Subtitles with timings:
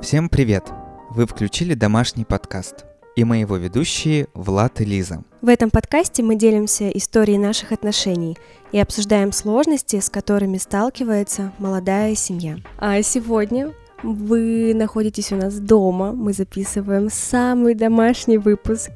[0.00, 0.64] Всем привет!
[1.10, 2.86] Вы включили домашний подкаст.
[3.16, 5.22] И мы его ведущие Влад и Лиза.
[5.42, 8.38] В этом подкасте мы делимся историей наших отношений
[8.72, 12.56] и обсуждаем сложности, с которыми сталкивается молодая семья.
[12.78, 18.92] А сегодня вы находитесь у нас дома, мы записываем самый домашний выпуск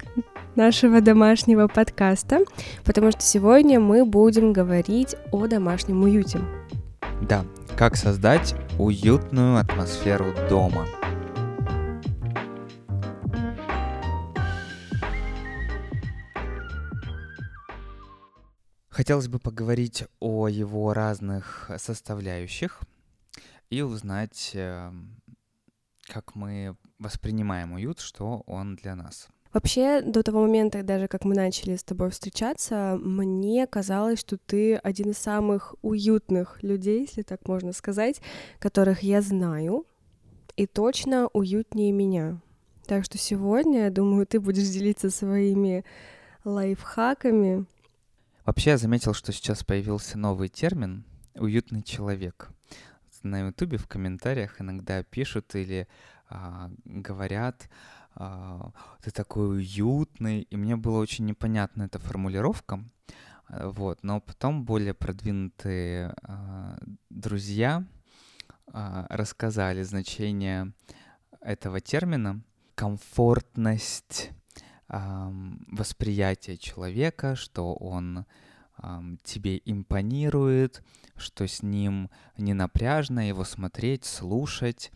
[0.55, 2.41] нашего домашнего подкаста,
[2.83, 6.41] потому что сегодня мы будем говорить о домашнем уюте.
[7.21, 7.45] Да,
[7.77, 10.87] как создать уютную атмосферу дома.
[18.89, 22.81] Хотелось бы поговорить о его разных составляющих
[23.71, 25.21] и узнать, эм,
[26.07, 29.29] как мы воспринимаем уют, что он для нас.
[29.55, 34.75] Вообще, до того момента, даже как мы начали с тобой встречаться, мне казалось, что ты
[34.75, 38.21] один из самых уютных людей, если так можно сказать,
[38.59, 39.87] которых я знаю,
[40.57, 42.41] и точно уютнее меня.
[42.87, 45.85] Так что сегодня, я думаю, ты будешь делиться своими
[46.43, 47.65] лайфхаками.
[48.45, 51.05] Вообще, я заметил, что сейчас появился новый термин
[51.37, 52.49] «уютный человек».
[53.23, 55.87] На Ютубе в комментариях иногда пишут или
[56.29, 57.69] а, говорят
[59.03, 62.85] ты такой уютный, и мне было очень непонятна эта формулировка,
[63.49, 66.79] э, вот, но потом более продвинутые а,
[67.11, 67.85] друзья
[68.73, 70.73] а, рассказали значение
[71.41, 72.43] этого термина,
[72.75, 74.31] комфортность
[74.87, 78.27] восприятия человека, что он
[79.23, 80.83] тебе импонирует,
[81.17, 84.91] что с ним не напряжно его смотреть, слушать,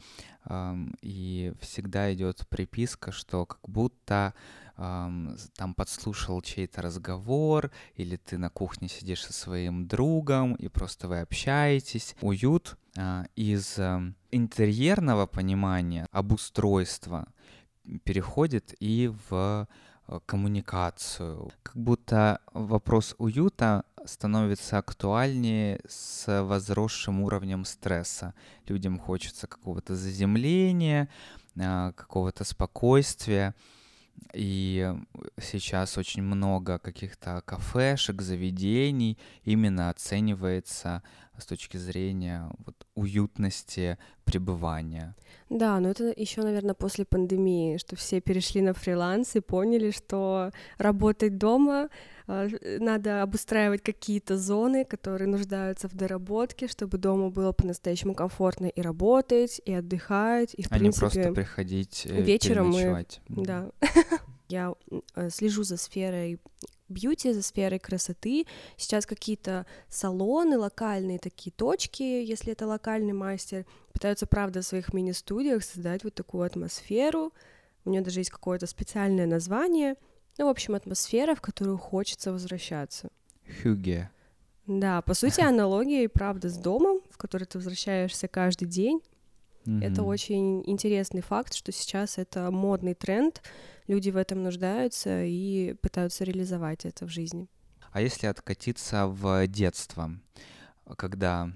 [1.02, 4.34] и всегда идет приписка, что как будто
[4.76, 11.20] там подслушал чей-то разговор, или ты на кухне сидишь со своим другом, и просто вы
[11.20, 12.14] общаетесь.
[12.20, 13.76] Уют а, из
[14.30, 17.26] интерьерного понимания, обустройства
[18.04, 19.66] переходит и в
[20.06, 21.50] э, коммуникацию.
[21.62, 28.34] Как будто вопрос уюта становится актуальнее с возросшим уровнем стресса.
[28.66, 31.08] Людям хочется какого-то заземления,
[31.58, 33.54] а, какого-то спокойствия.
[34.34, 34.92] И
[35.40, 41.02] сейчас очень много каких-то кафешек, заведений именно оценивается
[41.38, 45.14] с точки зрения вот, уютности пребывания.
[45.48, 50.50] Да, но это еще, наверное, после пандемии, что все перешли на фриланс и поняли, что
[50.76, 51.88] работать дома
[52.26, 52.46] а,
[52.78, 59.62] надо обустраивать какие-то зоны, которые нуждаются в доработке, чтобы дома было по-настоящему комфортно и работать,
[59.64, 63.70] и отдыхать, и в а принципе не просто приходить э, вечером мы, да,
[64.48, 64.74] я
[65.14, 66.38] э, слежу за сферой
[66.88, 68.46] бьюти, за сферой красоты.
[68.76, 75.64] Сейчас какие-то салоны, локальные такие точки, если это локальный мастер, пытаются, правда, в своих мини-студиях
[75.64, 77.32] создать вот такую атмосферу.
[77.84, 79.96] У нее даже есть какое-то специальное название—
[80.38, 83.10] ну, в общем, атмосфера, в которую хочется возвращаться.
[83.62, 84.10] Хюге.
[84.66, 89.00] Да, по сути, аналогия и правда с домом, в который ты возвращаешься каждый день.
[89.64, 89.84] Mm-hmm.
[89.84, 93.42] Это очень интересный факт, что сейчас это модный тренд,
[93.86, 97.48] люди в этом нуждаются и пытаются реализовать это в жизни.
[97.92, 100.10] А если откатиться в детство,
[100.96, 101.50] когда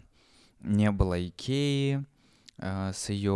[0.61, 2.05] не было Икеи
[2.59, 3.33] э, с ее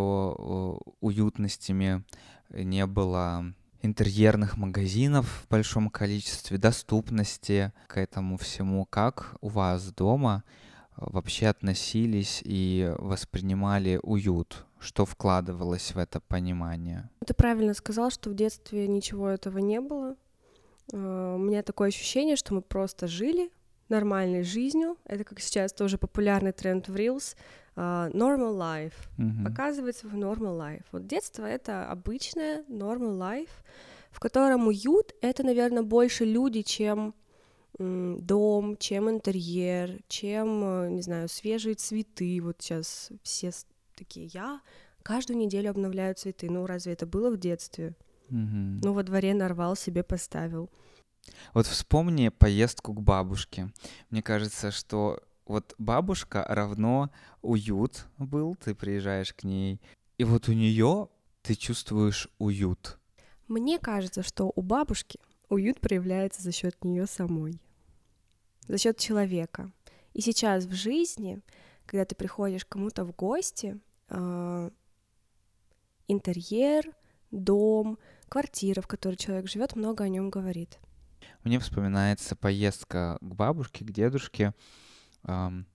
[1.00, 2.04] уютностями,
[2.50, 8.84] не было интерьерных магазинов в большом количестве, доступности к этому всему.
[8.84, 10.44] Как у вас дома
[10.96, 14.64] вообще относились и воспринимали уют?
[14.78, 17.08] Что вкладывалось в это понимание?
[17.26, 20.16] Ты правильно сказал, что в детстве ничего этого не было.
[20.92, 23.50] Э, у меня такое ощущение, что мы просто жили
[23.88, 24.96] нормальной жизнью.
[25.04, 27.36] Это как сейчас тоже популярный тренд в Reels.
[27.76, 28.94] Uh, normal life.
[29.18, 29.44] Mm-hmm.
[29.44, 30.84] Показывать свой normal life.
[30.92, 33.50] Вот детство— это обычное normal life,
[34.10, 37.14] в котором уют— это, наверное, больше люди, чем
[37.78, 42.40] дом, чем интерьер, чем, э, не знаю, свежие цветы.
[42.42, 43.50] Вот сейчас все
[43.94, 44.60] такие, я
[45.02, 46.50] каждую неделю обновляю цветы.
[46.50, 47.94] Ну, разве это было в детстве?
[48.30, 48.80] Mm-hmm.
[48.82, 50.70] Ну, во дворе нарвал, себе поставил.
[51.54, 53.72] Вот вспомни поездку к бабушке.
[54.10, 57.10] Мне кажется, что вот бабушка равно
[57.42, 59.80] уют был, ты приезжаешь к ней,
[60.18, 61.08] и вот у нее
[61.42, 62.98] ты чувствуешь уют.
[63.48, 67.60] Мне кажется, что у бабушки уют проявляется за счет нее самой,
[68.68, 69.70] за счет человека.
[70.12, 71.40] И сейчас в жизни,
[71.84, 73.78] когда ты приходишь кому-то в гости,
[74.08, 74.70] э,
[76.08, 76.84] интерьер,
[77.30, 77.98] дом,
[78.28, 80.78] квартира, в которой человек живет, много о нем говорит.
[81.44, 84.54] Мне вспоминается поездка к бабушке, к дедушке.
[85.24, 85.66] Эм,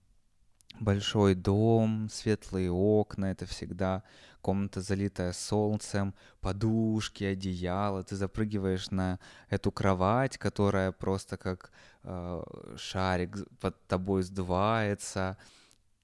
[0.80, 4.02] большой дом, светлые окна, это всегда
[4.42, 9.18] комната залитая солнцем, подушки, одеяло, ты запрыгиваешь на
[9.48, 11.70] эту кровать, которая просто как
[12.02, 12.42] э,
[12.76, 15.36] шарик под тобой сдувается,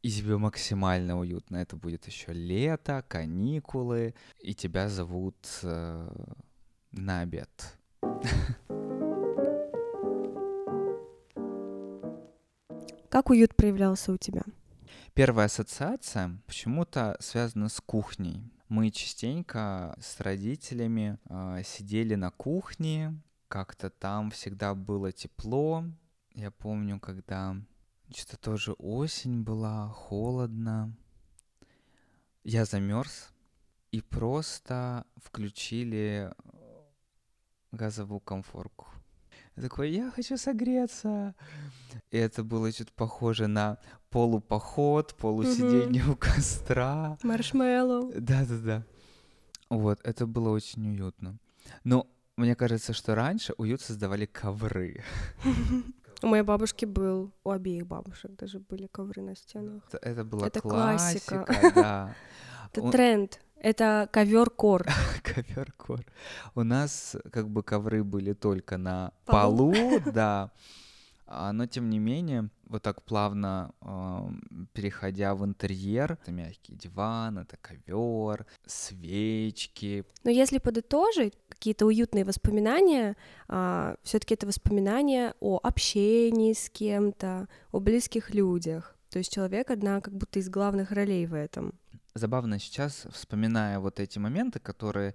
[0.02, 1.56] и тебе максимально уютно.
[1.56, 6.08] Это будет еще лето, каникулы, и тебя зовут э,
[6.92, 7.50] на обед.
[13.10, 14.42] Как уют проявлялся у тебя?
[15.18, 18.52] Первая ассоциация почему-то связана с кухней.
[18.68, 25.82] Мы частенько с родителями э, сидели на кухне, как-то там всегда было тепло.
[26.34, 27.56] Я помню, когда
[28.14, 30.96] что-то тоже осень была, холодно.
[32.44, 33.32] Я замерз
[33.90, 36.32] и просто включили
[37.72, 38.86] газовую комфорку.
[39.58, 41.34] Я такой, я хочу согреться.
[42.12, 43.78] И это было чуть похоже на
[44.08, 47.18] полупоход, полусидение у костра.
[47.24, 48.12] Маршмеллоу.
[48.16, 48.84] Да-да-да.
[49.68, 51.38] Вот, это было очень уютно.
[51.82, 52.06] Но
[52.36, 55.02] мне кажется, что раньше уют создавали ковры.
[56.22, 59.82] У моей бабушки был, у обеих бабушек даже были ковры на стенах.
[59.88, 61.72] Это, это была Это классика, классика.
[61.74, 62.14] да.
[62.72, 63.40] Это тренд.
[63.60, 64.86] Это ковер кор.
[65.22, 66.04] Ковер кор.
[66.54, 69.72] У нас как бы ковры были только на Полу.
[69.72, 70.50] полу, да.
[71.26, 74.40] А, Но тем не менее, вот так плавно ам,
[74.72, 80.04] переходя в интерьер, это мягкий диван, это ковер, свечки.
[80.24, 83.16] Но если подытожить какие-то уютные воспоминания,
[83.46, 88.94] все-таки это воспоминания о общении с кем-то, о близких людях.
[89.10, 91.74] То есть человек одна как будто из главных ролей в этом.
[92.18, 95.14] Забавно сейчас, вспоминая вот эти моменты, которые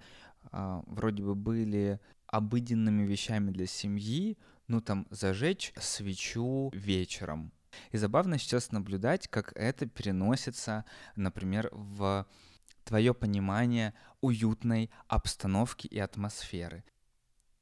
[0.53, 4.37] а, вроде бы были обыденными вещами для семьи,
[4.69, 7.51] ну там зажечь свечу вечером.
[7.91, 10.85] И забавно сейчас наблюдать, как это переносится,
[11.17, 12.25] например, в
[12.85, 16.85] твое понимание уютной обстановки и атмосферы.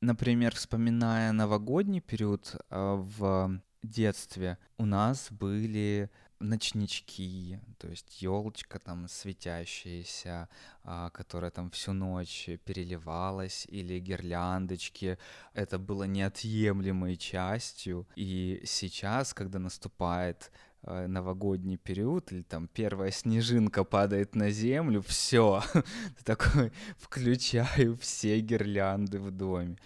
[0.01, 6.11] Например, вспоминая новогодний период а, в детстве, у нас были
[6.41, 10.49] ночнички, то есть елочка там светящаяся,
[10.83, 15.17] а, которая там всю ночь переливалась, или гирляндочки.
[15.53, 18.07] Это было неотъемлемой частью.
[18.15, 20.51] И сейчас, когда наступает
[20.83, 28.39] э, новогодний период, или там первая снежинка падает на землю, все, ты такой, включаю все
[28.39, 29.77] гирлянды в доме.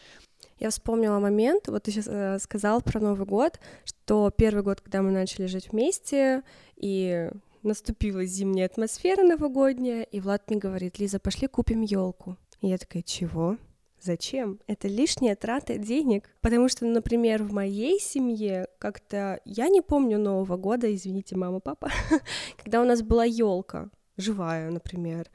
[0.57, 5.11] Я вспомнила момент, вот ты сейчас сказал про Новый год, что первый год, когда мы
[5.11, 6.43] начали жить вместе,
[6.77, 7.29] и
[7.61, 12.37] наступила зимняя атмосфера новогодняя, и Влад мне говорит, Лиза, пошли купим елку.
[12.61, 13.57] И я такая, чего?
[13.99, 14.59] Зачем?
[14.67, 16.29] Это лишняя трата денег.
[16.41, 21.89] Потому что, например, в моей семье как-то я не помню Нового года, извините, мама, папа,
[22.63, 25.29] когда у нас была елка живая, например,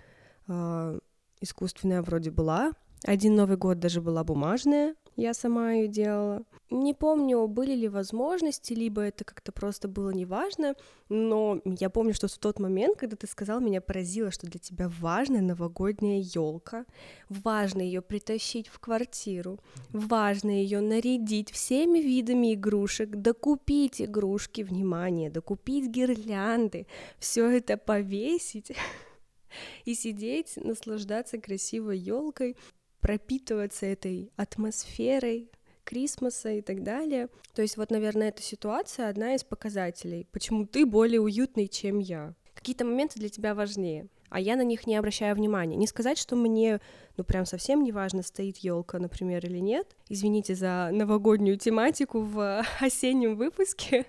[0.48, 0.98] а,
[1.40, 2.72] искусственная вроде была.
[3.04, 6.44] Один Новый год даже была бумажная, я сама ее делала.
[6.70, 10.76] Не помню, были ли возможности, либо это как-то просто было неважно,
[11.08, 14.88] но я помню, что в тот момент, когда ты сказал, меня поразило, что для тебя
[15.00, 16.86] важна новогодняя елка,
[17.28, 19.58] важно ее притащить в квартиру,
[19.90, 26.86] важно ее нарядить всеми видами игрушек, докупить игрушки, внимание, докупить гирлянды,
[27.18, 28.72] все это повесить
[29.84, 32.56] и сидеть, наслаждаться красивой елкой,
[33.00, 35.50] пропитываться этой атмосферой
[35.84, 37.28] Крисмаса и так далее.
[37.54, 42.34] То есть вот, наверное, эта ситуация одна из показателей, почему ты более уютный, чем я.
[42.54, 45.76] Какие-то моменты для тебя важнее, а я на них не обращаю внимания.
[45.76, 46.80] Не сказать, что мне,
[47.16, 49.96] ну, прям совсем не важно, стоит елка, например, или нет.
[50.08, 54.06] Извините за новогоднюю тематику в осеннем выпуске.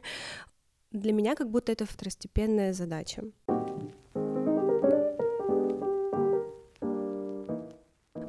[0.91, 3.23] Для меня как будто это второстепенная задача.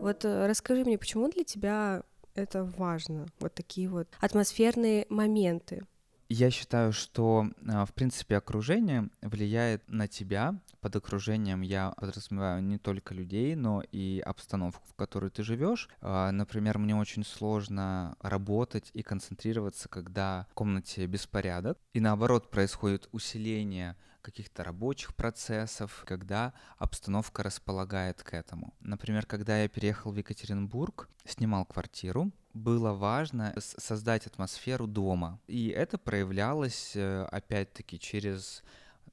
[0.03, 2.03] Вот э, расскажи мне, почему для тебя
[2.35, 5.87] это важно, вот такие вот атмосферные моменты?
[6.35, 10.59] Я считаю, что, а, в принципе, окружение влияет на тебя.
[10.81, 15.91] Под окружением я подразумеваю не только людей, но и обстановку, в которой ты живешь.
[16.01, 21.77] А, Например, мне очень сложно работать и концентрироваться, когда в комнате беспорядок.
[21.93, 28.73] И наоборот, происходит усиление каких-то рабочих процессов, когда обстановка располагает к этому.
[28.81, 35.41] Например, когда я переехал в Екатеринбург, снимал квартиру, было важно создать атмосферу дома.
[35.47, 38.63] И это проявлялось, э, опять-таки, через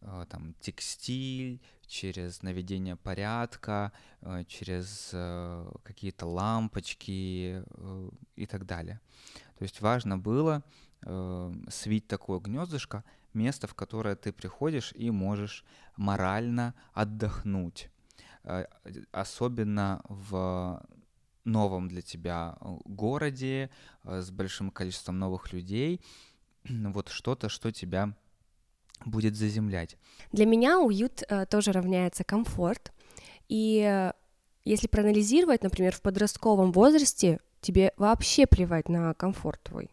[0.01, 3.91] э, там, текстиль, через наведение порядка,
[4.21, 5.09] э, через
[5.83, 7.63] какие-то лампочки
[8.35, 8.99] и так далее.
[9.57, 10.63] То есть важно было
[11.69, 15.63] свить такое гнездышко, место, в которое ты приходишь и можешь
[15.95, 17.89] морально отдохнуть.
[19.11, 20.81] особенно в
[21.43, 23.69] новом для тебя э, городе
[24.03, 26.01] с большим количеством новых людей,
[26.69, 28.15] вот что-то, что тебя
[29.05, 29.97] будет заземлять.
[30.31, 32.91] Для меня уют тоже равняется комфорт.
[33.47, 34.11] И
[34.65, 39.89] если проанализировать, например, в подростковом возрасте тебе вообще плевать на комфорт твой.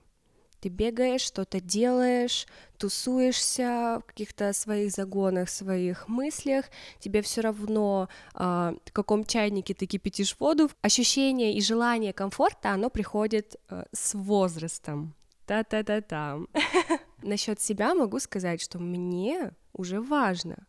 [0.60, 2.46] Ты бегаешь, что-то делаешь,
[2.78, 6.66] тусуешься в каких-то своих загонах, своих мыслях,
[6.98, 8.38] тебе все равно, э,
[8.84, 10.70] в каком чайнике ты кипятишь воду.
[10.82, 15.14] Ощущение и желание комфорта, оно приходит э, с возрастом.
[15.46, 16.38] Та-та-та-та.
[17.22, 20.66] Насчет себя могу сказать, что мне уже важно,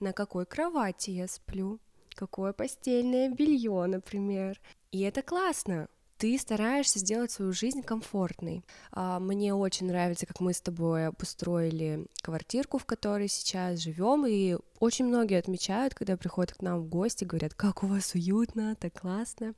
[0.00, 1.80] на какой кровати я сплю,
[2.14, 4.60] какое постельное белье, например.
[4.92, 8.64] И это классно ты стараешься сделать свою жизнь комфортной.
[8.90, 14.56] А, мне очень нравится, как мы с тобой обустроили квартирку, в которой сейчас живем, и
[14.80, 19.00] очень многие отмечают, когда приходят к нам в гости, говорят, как у вас уютно, так
[19.00, 19.54] классно.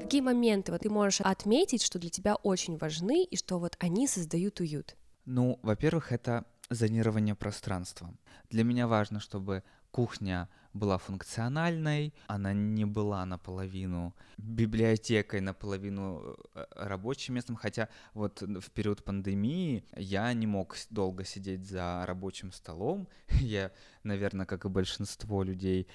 [0.00, 4.08] Какие моменты вот ты можешь отметить, что для тебя очень важны и что вот они
[4.08, 4.96] создают уют?
[5.26, 8.14] Ну, во-первых, это зонирование пространства.
[8.50, 17.34] Для меня важно, чтобы кухня была функциональной, она не была наполовину библиотекой, наполовину э, рабочим
[17.34, 23.08] местом, хотя вот в период пандемии я не мог долго сидеть за рабочим столом,
[23.40, 23.72] я,
[24.02, 25.88] наверное, как и большинство людей,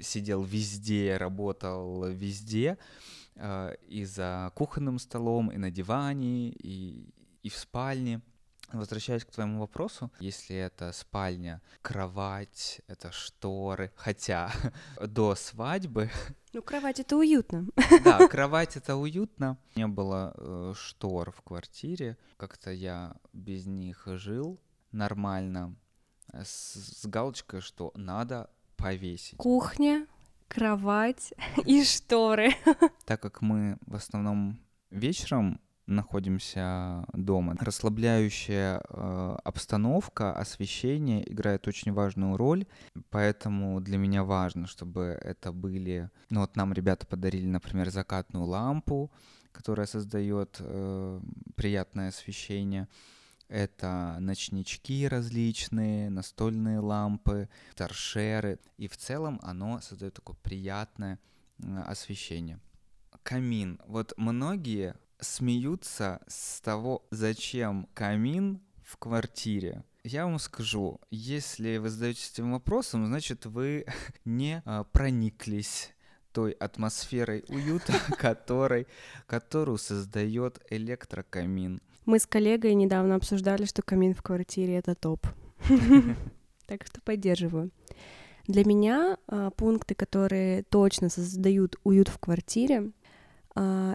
[0.00, 2.78] сидел везде, работал везде,
[3.36, 7.08] э, и за кухонным столом, и на диване, и,
[7.42, 8.20] и в спальне.
[8.72, 14.52] Возвращаясь к твоему вопросу, если это спальня, кровать, это шторы, хотя
[15.00, 16.10] до свадьбы...
[16.52, 17.66] Ну, кровать— это уютно.
[18.02, 19.58] Да, кровать— это уютно.
[19.74, 24.58] Не было э, штор в квартире, как-то я без них жил
[24.90, 25.76] нормально,
[26.32, 29.36] с, с галочкой, что надо повесить.
[29.36, 30.06] Кухня,
[30.48, 31.34] кровать
[31.66, 32.54] и шторы.
[33.04, 34.58] Так как мы в основном
[34.90, 37.56] вечером находимся дома.
[37.60, 42.66] Расслабляющая э, обстановка, освещение играет очень важную роль,
[43.10, 46.10] поэтому для меня важно, чтобы это были...
[46.30, 49.10] Ну вот нам ребята подарили, например, закатную лампу,
[49.52, 51.20] которая создает э,
[51.54, 52.88] приятное освещение.
[53.48, 58.58] Это ночнички различные, настольные лампы, торшеры.
[58.76, 61.20] И в целом оно создает такое приятное
[61.58, 62.58] э, освещение.
[63.22, 63.80] Камин.
[63.86, 69.84] Вот многие смеются с того, зачем камин в квартире.
[70.04, 73.86] Я вам скажу, если вы задаетесь этим вопросом, значит вы
[74.24, 75.92] не а, прониклись
[76.32, 78.86] той атмосферой уюта, который,
[79.26, 81.80] которую создает электрокамин.
[82.04, 85.26] Мы с коллегой недавно обсуждали, что камин в квартире это топ.
[86.66, 87.70] Так что поддерживаю.
[88.48, 92.90] Для меня а, пункты, которые точно создают уют в квартире,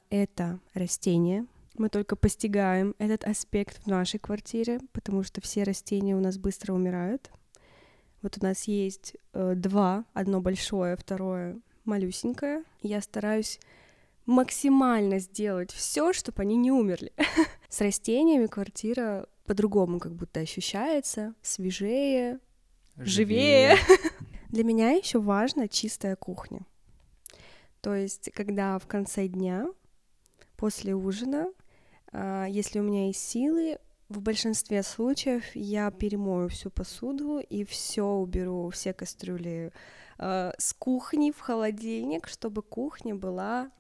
[0.09, 1.45] это растения.
[1.77, 6.73] Мы только постигаем этот аспект в нашей квартире, потому что все растения у нас быстро
[6.73, 7.31] умирают.
[8.21, 12.63] Вот у нас есть э, два, одно большое, второе малюсенькое.
[12.81, 13.59] Я стараюсь
[14.25, 17.13] максимально сделать все, чтобы они не умерли.
[17.69, 22.39] С растениями квартира по-другому как будто ощущается, свежее,
[22.97, 23.75] живее.
[23.75, 23.99] живее.
[24.49, 26.65] Для меня еще важна чистая кухня.
[27.81, 29.67] То есть, когда в конце дня,
[30.55, 31.51] после ужина,
[32.11, 38.03] а, если у меня есть силы, в большинстве случаев я перемою всю посуду и все
[38.03, 39.71] уберу, все кастрюли
[40.17, 43.71] э, с кухни в холодильник, чтобы кухня была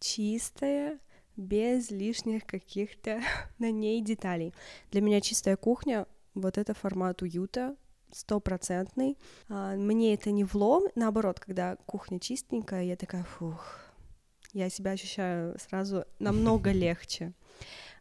[0.00, 0.98] чистая,
[1.36, 3.20] без лишних каких-то
[3.58, 4.54] на ней деталей.
[4.90, 7.76] Для меня чистая кухня вот это формат уюта,
[8.14, 9.18] стопроцентный.
[9.48, 13.80] А, мне это не влом, наоборот, когда кухня чистенькая, я такая, фух,
[14.52, 17.32] я себя ощущаю сразу намного легче.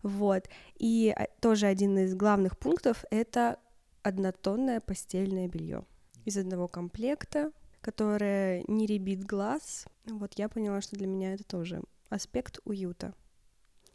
[0.03, 0.47] Вот.
[0.75, 3.59] И а, тоже один из главных пунктов— это
[4.03, 5.85] однотонное постельное белье
[6.25, 7.51] из одного комплекта,
[7.81, 9.85] которое не ребит глаз.
[10.05, 13.13] Вот я поняла, что для меня это тоже аспект уюта.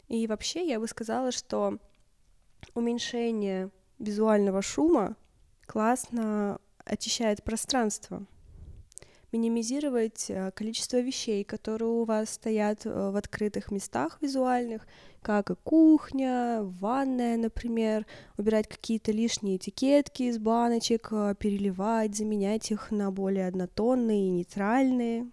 [0.07, 1.79] И вообще я бы сказала, что
[2.73, 5.15] уменьшение визуального шума
[5.69, 8.25] классно очищает пространство,
[9.31, 14.87] минимизировать э, количество вещей, которые у вас стоят э, в открытых местах визуальных,
[15.21, 22.89] как и кухня, ванная, например, убирать какие-то лишние этикетки из баночек, э, переливать, заменять их
[22.89, 25.27] на более однотонные и нейтральные.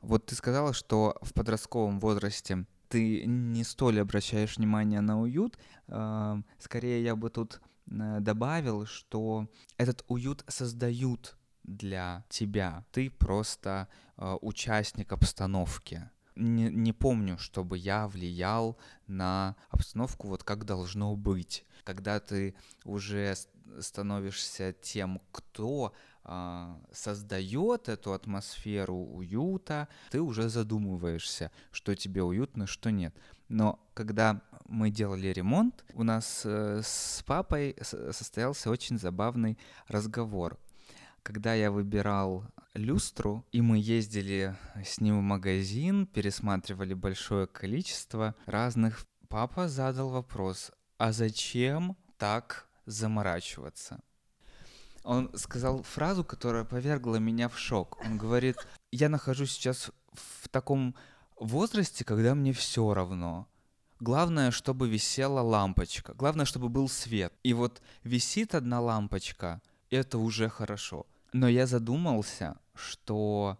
[0.00, 5.58] Вот ты сказала, что в подростковом возрасте ты не столь обращаешь внимание на уют.
[5.88, 12.84] Э, скорее, я бы тут э, добавил, что этот уют создают для тебя.
[12.92, 16.10] Ты просто э, участник обстановки.
[16.34, 21.64] Не, не помню, чтобы я влиял на обстановку вот как должно быть.
[21.84, 22.54] Когда ты
[22.84, 23.34] уже
[23.80, 25.92] становишься тем, кто а,
[26.92, 33.14] создает эту атмосферу уюта, ты уже задумываешься, что тебе уютно, что нет.
[33.48, 40.58] Но когда мы делали ремонт, у нас э, с папой состоялся очень забавный разговор.
[41.22, 42.44] Когда я выбирал
[42.74, 50.72] люстру, и мы ездили с ним в магазин, пересматривали большое количество разных, папа задал вопрос,
[50.98, 54.00] а зачем так заморачиваться?
[55.04, 57.98] Он сказал фразу, которая повергла меня в шок.
[58.04, 58.56] Он говорит,
[58.90, 60.94] я нахожусь сейчас в таком
[61.36, 63.46] возрасте, когда мне все равно.
[64.00, 66.14] Главное, чтобы висела лампочка.
[66.14, 67.32] Главное, чтобы был свет.
[67.42, 71.06] И вот висит одна лампочка, это уже хорошо.
[71.32, 73.58] Но я задумался, что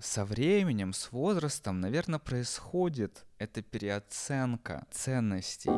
[0.00, 5.70] со временем, с возрастом, наверное, происходит эта переоценка ценностей.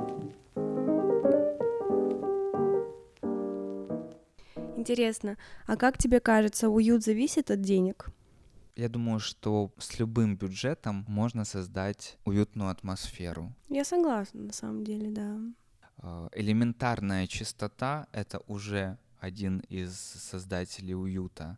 [4.85, 8.09] Интересно, а как тебе кажется, уют зависит от денег?
[8.77, 13.55] Я думаю, что с любым бюджетом можно создать уютную атмосферу.
[13.71, 15.39] Я согласна, на самом деле, да.
[15.99, 21.57] А, элементарная чистота— это уже один из создателей уюта.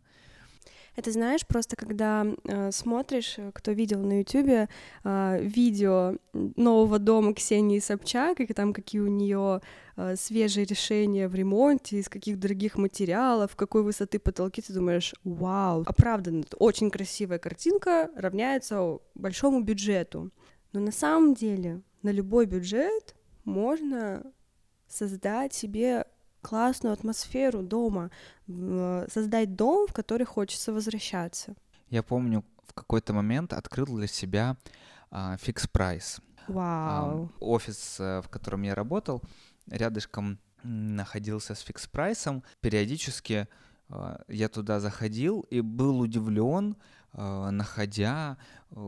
[0.97, 4.67] Это знаешь, просто когда э, смотришь, э, кто видел на Ютубе
[5.03, 9.61] э, видео нового дома Ксении Собчак, и там какие у нее
[9.95, 15.83] э, свежие решения в ремонте, из каких дорогих материалов, какой высоты потолки, ты думаешь, вау,
[15.85, 20.31] оправданно, очень красивая картинка равняется большому бюджету.
[20.73, 24.23] Но на самом деле на любой бюджет можно
[24.87, 26.07] создать себе
[26.47, 28.09] классную атмосферу дома,
[28.47, 31.55] создать дом, в который хочется возвращаться.
[31.89, 34.55] Я помню, в какой-то момент открыл для себя
[35.39, 36.21] Fix э, Price.
[36.47, 37.25] Вау.
[37.25, 39.21] Э, офис, э, в котором я работал,
[39.69, 42.43] рядышком находился с фикс прайсом.
[42.61, 43.47] Периодически
[43.89, 46.75] а, я туда заходил и был удивлен,
[47.13, 48.37] находя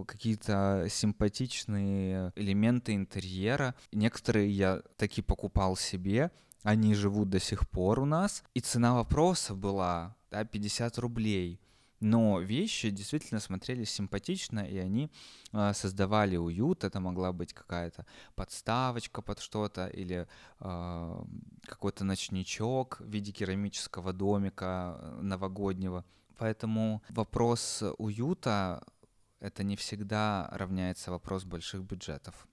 [0.07, 3.75] какие-то симпатичные элементы интерьера.
[3.93, 6.31] Некоторые я таки покупал себе,
[6.63, 8.43] они живут до сих пор у нас.
[8.53, 11.59] И цена вопроса была да, 50 рублей.
[12.01, 15.11] Но вещи действительно смотрелись симпатично, и они
[15.51, 16.85] э, создавали уют.
[16.85, 20.25] Это могла быть какая-то подставочка под что-то или
[20.61, 21.23] э,
[21.65, 26.05] какой-то ночничок в виде керамического домика э, новогоднего.
[26.37, 28.81] Поэтому вопрос уюта
[29.41, 32.47] это не всегда равняется вопрос больших бюджетов.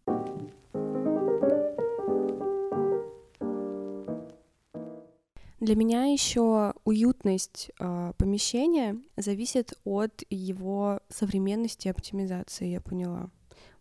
[5.66, 13.30] Для меня еще уютность э, помещения зависит от его современности и оптимизации, я поняла.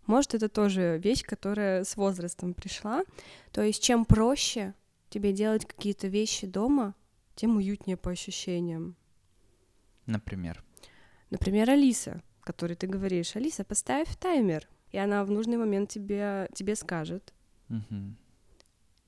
[0.08, 3.04] Может, это тоже вещь, которая с возрастом пришла.
[3.52, 4.74] То есть, чем проще
[5.12, 6.96] тебе делать какие-то вещи дома,
[7.36, 8.96] тем уютнее по ощущениям.
[10.08, 10.64] Например?
[11.30, 16.76] Например, Алиса, которой ты говоришь, Алиса, поставь таймер, и она в нужный момент тебе, тебе
[16.76, 17.32] скажет.
[17.70, 18.16] Угу.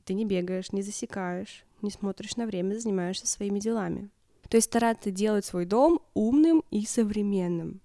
[0.06, 4.10] Ты не бегаешь, не засекаешь, не смотришь на время, занимаешься своими делами.
[4.50, 7.82] То есть стараться делать свой дом умным и современным.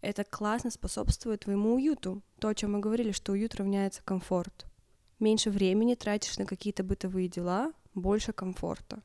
[0.00, 2.22] Это классно способствует твоему уюту.
[2.38, 4.66] То, о чем мы говорили, что уют равняется комфорт.
[5.18, 9.02] Меньше времени тратишь на какие-то бытовые дела, больше комфорта.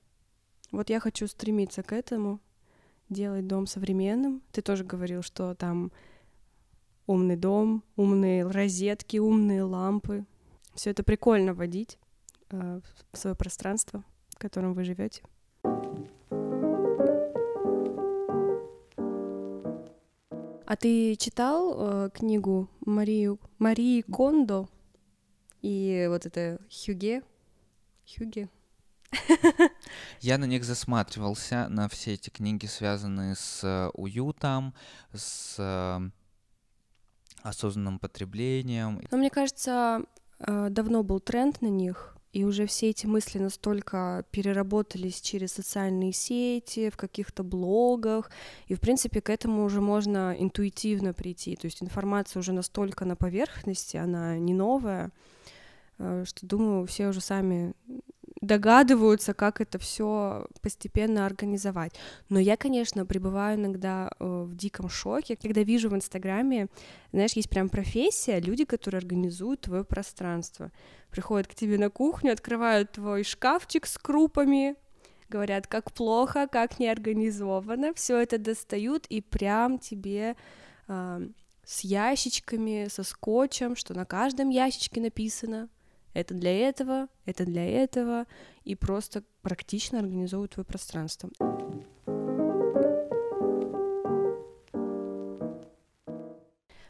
[0.72, 2.40] Вот я хочу стремиться к этому,
[3.08, 4.44] делать дом современным.
[4.52, 5.92] Ты тоже говорил, что там
[7.08, 10.26] умный дом, умные розетки, умные лампы.
[10.76, 11.98] Все это прикольно водить
[12.50, 14.04] э, в свое пространство
[14.40, 15.22] в котором вы живете.
[20.66, 24.70] А ты читал э, книгу Марию, Марии Кондо
[25.62, 27.22] и вот это Хюге?
[28.08, 28.48] Хюге?
[30.22, 34.74] Я на них засматривался, на все эти книги, связанные с э, уютом,
[35.12, 36.00] с э,
[37.42, 39.02] осознанным потреблением.
[39.12, 40.04] Но мне кажется,
[40.40, 46.14] э, давно был тренд на них, и уже все эти мысли настолько переработались через социальные
[46.14, 48.30] сети, в каких-то блогах,
[48.68, 51.56] и, в принципе, к этому уже можно интуитивно прийти.
[51.56, 55.12] То есть информация уже настолько на поверхности, она не новая,
[55.98, 57.74] э, что, думаю, все уже сами
[58.42, 61.94] догадываются, как это все постепенно организовать.
[62.30, 66.68] Но я, конечно, пребываю иногда э, в диком шоке, когда вижу в Инстаграме,
[67.12, 70.72] знаешь, есть прям профессия, люди, которые организуют твое пространство.
[71.12, 74.76] Приходят к тебе на кухню, открывают твой шкафчик с крупами,
[75.28, 80.36] говорят, как плохо, как неорганизовано, все это достают и прям тебе
[80.88, 81.28] э,
[81.66, 85.70] с ящичками, со скотчем, что на каждом ящичке написано
[86.20, 88.26] это для этого, это для этого,
[88.64, 91.30] и просто практично организовывают твое пространство.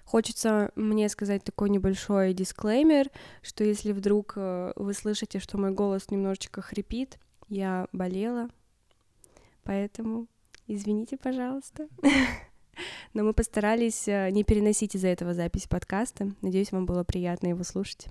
[0.09, 3.11] Хочется мне сказать такой небольшой дисклеймер,
[3.43, 8.49] что если вдруг э, вы слышите, что мой голос немножечко хрипит, я болела,
[9.63, 10.25] поэтому
[10.65, 11.87] извините, пожалуйста.
[13.13, 16.31] Но мы постарались э, не переносить из-за этого запись подкаста.
[16.41, 18.07] Надеюсь, вам было приятно его слушать.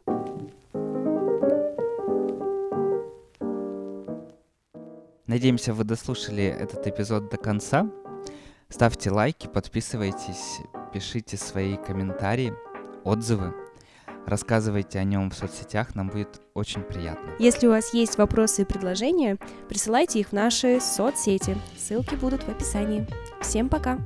[5.29, 7.87] Надеемся, вы дослушали этот эпизод до конца.
[8.71, 10.61] Ставьте лайки, подписывайтесь,
[10.93, 12.55] пишите свои комментарии,
[13.05, 13.53] отзывы.
[14.27, 17.31] Рассказывайте о нем в соцсетях, нам будет очень приятно.
[17.39, 19.37] Если у вас есть вопросы и предложения,
[19.69, 21.59] присылайте их в наши соцсети.
[21.77, 23.07] Ссылки будут в описании.
[23.43, 23.99] Всем пока!